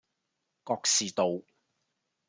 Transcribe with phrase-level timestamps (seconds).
[0.65, 1.43] 覺士道